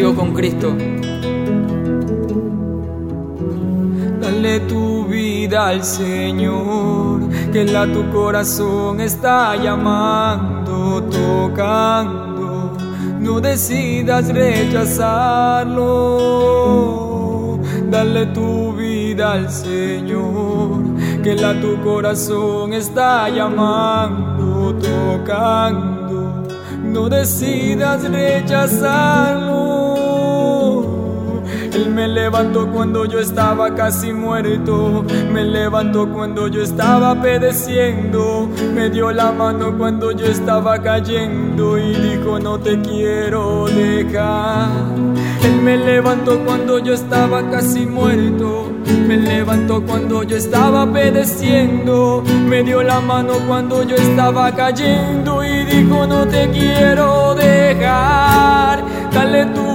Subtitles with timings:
[0.00, 0.74] con Cristo.
[4.20, 12.72] Dale tu vida al Señor, que la tu corazón está llamando, tocando.
[13.20, 15.90] No decidas rechazarlo.
[17.90, 20.84] Dale tu vida al Señor,
[21.22, 26.11] que la tu corazón está llamando, tocando.
[26.92, 29.91] No decidas rechazarlo.
[31.92, 35.04] Me levantó cuando yo estaba casi muerto.
[35.30, 38.48] Me levantó cuando yo estaba pedeciendo.
[38.74, 44.70] Me dio la mano cuando yo estaba cayendo y dijo no te quiero dejar.
[45.44, 48.72] Él me levantó cuando yo estaba casi muerto.
[49.06, 52.24] Me levantó cuando yo estaba pedeciendo.
[52.48, 58.82] Me dio la mano cuando yo estaba cayendo y dijo no te quiero dejar.
[59.12, 59.71] Dale tu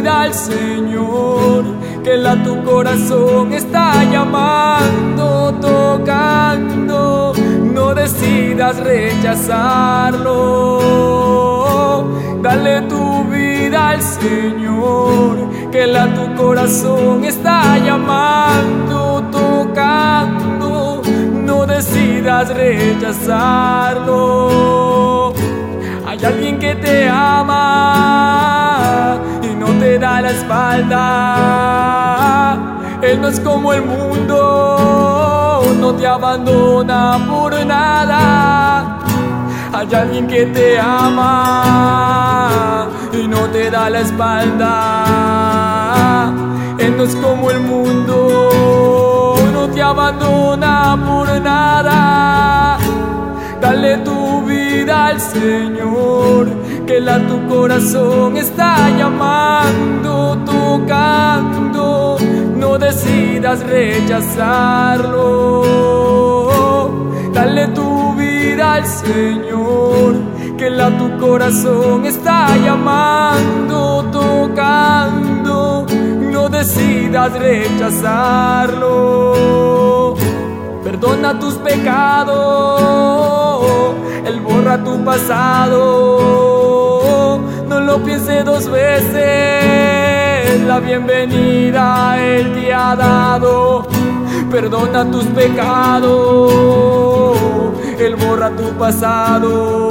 [0.00, 1.64] vida al Señor,
[2.02, 7.34] que la tu corazón está llamando, tocando.
[7.74, 10.38] No decidas rechazarlo.
[12.40, 15.36] Dale tu vida al Señor,
[15.70, 21.02] que la tu corazón está llamando, tocando.
[21.46, 24.39] No decidas rechazarlo.
[33.02, 39.00] Él no es como el mundo, no te abandona por nada.
[39.72, 44.66] Hay alguien que te ama y no te da la espalda.
[46.78, 52.78] Él no es como el mundo, no te abandona por nada.
[53.60, 56.48] Dale tu vida al Señor,
[56.90, 62.18] que la tu corazón está llamando, tocando.
[62.56, 65.22] No decidas rechazarlo.
[67.32, 70.16] Dale tu vida al Señor,
[70.58, 75.86] que la tu corazón está llamando, tocando.
[76.34, 78.96] No decidas rechazarlo.
[80.82, 82.82] Perdona tus pecados,
[84.26, 86.59] Él borra tu pasado.
[87.80, 93.86] No lo pienses dos veces, la bienvenida Él te ha dado.
[94.50, 96.52] Perdona tus pecados,
[97.98, 99.88] Él borra tu pasado.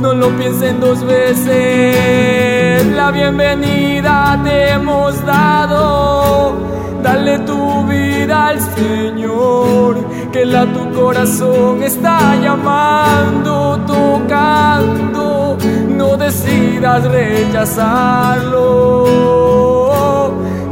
[0.00, 6.54] No lo pienses dos veces, la bienvenida te hemos dado.
[7.02, 9.96] Dale tu vida al Señor,
[10.30, 15.37] que la tu corazón está llamando, tocando.
[15.98, 18.64] No decidas rechazarlo.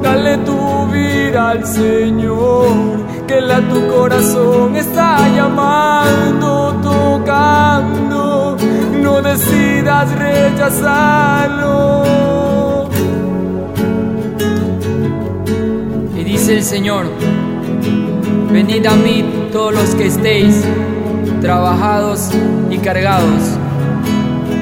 [0.03, 2.69] Dale tu vida al Señor,
[3.27, 8.57] que la tu corazón está llamando, tocando.
[9.03, 11.67] No decidas rechazarlo.
[16.17, 17.07] Y dice el Señor,
[18.53, 20.65] venid a mí todos los que estéis
[21.41, 22.31] trabajados
[22.71, 23.43] y cargados,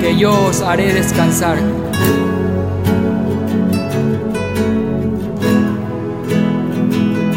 [0.04, 1.56] que yo os haré descansar.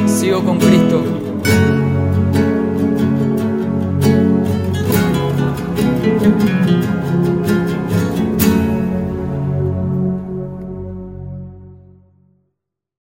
[0.05, 1.17] Sigo con Cristo.